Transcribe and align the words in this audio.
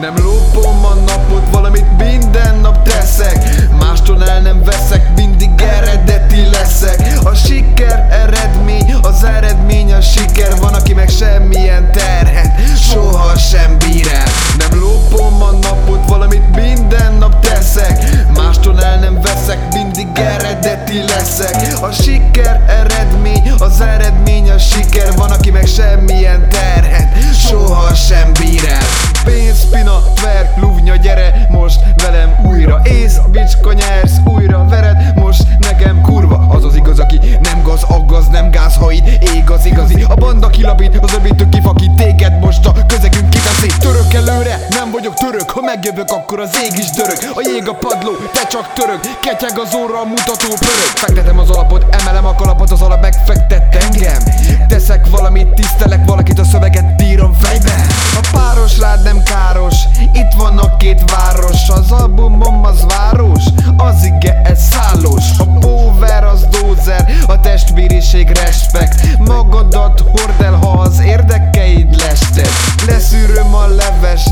Nem 0.00 0.14
lopom 0.16 0.84
a 0.84 0.94
napot, 0.94 1.48
valamit 1.50 1.86
minden 1.98 2.54
nap 2.60 2.82
teszek. 2.82 3.48
Mástól 3.78 4.24
el 4.24 4.40
nem 4.40 4.62
veszek, 4.64 5.14
mindig 5.16 5.50
eredeti 5.60 6.48
leszek. 6.50 7.00
A 7.24 7.34
siker 7.34 8.06
eredmény, 8.10 8.94
az 9.02 9.24
eredmény 9.24 9.92
a 9.92 10.00
siker. 10.00 10.58
Van, 10.60 10.74
aki 10.74 10.94
meg 10.94 11.08
semmilyen 11.08 11.92
terhet, 11.92 12.52
soha 12.76 13.36
sem 13.36 13.78
bír 13.78 14.08
el. 14.12 14.26
Nem 14.58 14.80
lopom 14.80 15.42
a 15.42 15.50
napot, 15.50 16.08
valamit 16.08 16.56
minden 16.56 17.12
nap 17.12 17.40
teszek. 17.40 18.04
Mástól 18.36 18.82
el 18.82 18.98
nem 18.98 19.20
veszek, 19.20 19.58
mindig 19.72 20.08
eredeti 20.14 20.98
leszek. 20.98 21.82
A 21.82 21.90
siker 21.90 22.57
siker 24.78 25.16
Van, 25.16 25.30
aki 25.30 25.50
meg 25.50 25.66
semmilyen 25.66 26.48
terhet, 26.48 27.08
soha 27.34 27.94
sem 27.94 28.32
bír 28.32 28.64
el. 28.68 28.86
Pénz, 29.24 29.68
pina, 29.70 30.02
tver, 30.14 30.52
luvnya, 30.56 30.96
gyere 30.96 31.46
most 31.50 31.80
velem 32.02 32.40
újra 32.44 32.80
Ész, 32.84 33.16
bicska, 33.30 33.72
nyersz, 33.72 34.12
újra 34.24 34.66
vered 34.68 35.12
most 35.14 35.42
nekem 35.58 36.00
kurva 36.00 36.46
Az 36.48 36.64
az 36.64 36.74
igaz, 36.74 36.98
aki 36.98 37.20
nem 37.42 37.62
gaz, 37.62 37.82
aggaz, 37.88 38.28
nem 38.28 38.50
gáz, 38.50 38.76
ha 38.76 38.92
itt 38.92 39.06
ég 39.34 39.50
az 39.50 39.64
igazi. 39.64 40.04
A 40.08 40.14
banda 40.14 40.48
kilabít, 40.48 40.98
az 41.00 41.14
öbítő 41.14 41.48
kifakít 41.48 41.94
téged 41.94 42.38
most 42.40 42.66
a 42.66 42.72
közegünk 42.86 43.30
kiteszi 43.30 43.72
Török 43.78 44.14
előre, 44.14 44.66
nem 44.70 44.90
vagyok 44.90 45.14
török, 45.14 45.50
ha 45.50 45.60
megjövök 45.60 46.10
akkor 46.10 46.40
az 46.40 46.50
ég 46.64 46.78
is 46.78 46.90
dörög. 46.90 47.18
A 47.34 47.40
jég 47.52 47.68
a 47.68 47.74
padló, 47.74 48.12
te 48.32 48.46
csak 48.46 48.72
török, 48.72 49.00
ketyeg 49.20 49.58
az 49.58 49.74
óra, 49.74 50.04
mutató 50.04 50.48
pörög. 50.64 50.90
Fektetem 50.94 51.38
az 51.38 51.50
alapot, 51.50 51.84
emelem 52.00 52.17
Testvériség 67.78 68.28
respekt. 68.28 69.18
Magadat 69.18 70.00
hord 70.00 70.40
el, 70.40 70.52
ha 70.52 70.80
az 70.80 71.00
érdekeid 71.00 71.94
lested 71.94 72.48
Leszűröm 72.86 73.54
a 73.54 73.66
leves, 73.66 74.27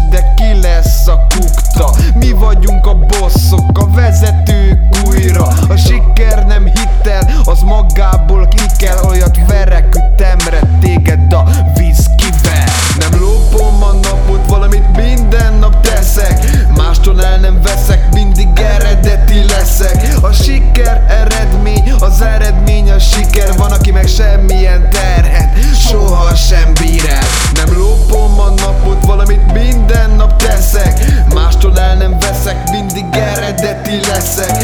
eredeti 33.96 34.55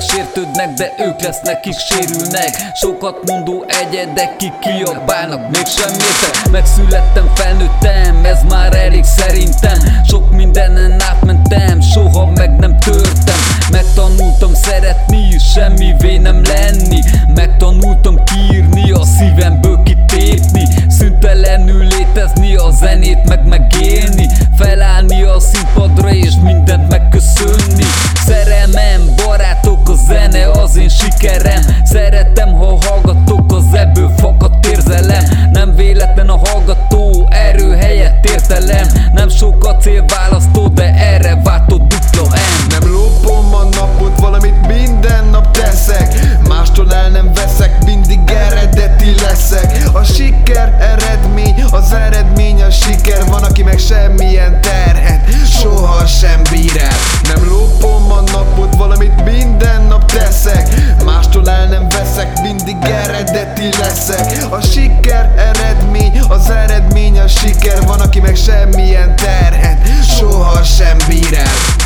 Sokan 0.00 0.16
csak 0.16 0.34
megsértődnek, 0.34 0.72
de 0.74 1.04
ők 1.04 1.20
lesznek, 1.20 1.60
kik 1.60 1.78
sérülnek. 1.78 2.70
Sokat 2.74 3.18
mondó 3.26 3.64
egyedek, 3.68 4.36
kik 4.36 4.58
kiabálnak, 4.58 5.50
mégsem 5.50 5.90
értek. 5.90 6.50
Megszülettem, 6.50 7.30
felnőttem, 7.34 8.24
ez 8.24 8.38
már 8.48 8.74
elég 8.74 9.04
szerintem. 9.04 9.78
Sok 10.08 10.30
mindenen 10.30 11.00
átmentem, 11.00 11.80
soha 11.80 12.26
meg 12.26 12.56
nem 12.56 12.78
törtem. 12.78 13.36
Megtanultam 13.70 14.54
szeretni, 14.54 15.38
semmivé 15.54 16.16
nem 16.16 16.42
lenni. 16.42 17.00
Megtanultam 17.34 18.16
kiírni, 18.24 18.90
a 18.90 19.04
szívemből 19.04 19.82
kitépni. 19.82 20.62
Szüntelenül 20.88 21.86
létezni, 21.86 22.54
a 22.56 22.70
zenét 22.70 23.28
meg 23.28 23.46
megélni. 23.46 24.28
Felállni 24.56 25.22
a 25.22 25.40
színpadra 25.40 26.10
és 26.10 26.32
mindent 26.42 26.87
sikerem 31.18 31.62
Szeretem, 31.84 32.54
ha 32.54 32.78
hallgatok, 32.80 33.52
az 33.52 33.64
ebből 33.72 34.10
fakadt 34.16 34.66
érzelem. 34.66 35.24
Nem 35.52 35.74
véletlen 35.74 36.28
a 36.28 36.40
hallgató, 36.44 37.28
erő 37.30 37.76
helyett 37.76 38.30
értelem. 38.30 38.86
Nem 39.12 39.28
sok 39.28 39.64
a 39.64 39.76
célválasztó, 39.76 40.68
de 40.68 40.94
erre 40.94 41.40
váltott 41.44 41.86
dupla 41.88 42.22
M. 42.22 42.70
Nem 42.70 42.92
lopom 42.92 43.54
a 43.54 43.62
napot, 43.62 44.20
valamit 44.20 44.66
minden 44.66 45.24
nap 45.24 45.50
teszek. 45.50 46.14
Mástól 46.48 46.94
el 46.94 47.10
nem 47.10 47.32
veszek, 47.34 47.84
mindig 47.84 48.20
eredeti 48.26 49.14
leszek. 49.22 49.76
A 49.92 50.02
siker 50.02 50.76
eredmény, 50.80 51.64
az 51.70 51.92
eredmény 51.92 52.62
a 52.62 52.70
siker. 52.70 53.24
Van, 53.26 53.42
aki 53.42 53.62
meg 53.62 53.78
semmilyen 53.78 54.60
terhet, 54.60 55.20
soha 55.60 56.06
sem 56.06 56.42
leszek 64.08 64.52
A 64.52 64.60
siker 64.60 65.32
eredmény, 65.36 66.20
az 66.28 66.50
eredmény 66.50 67.18
a 67.18 67.28
siker. 67.28 67.86
Van, 67.86 68.00
aki 68.00 68.20
meg 68.20 68.36
semmilyen 68.36 69.16
terhet, 69.16 69.78
soha 70.18 70.62
sem 70.62 70.96
bír 71.08 71.34
el 71.34 71.77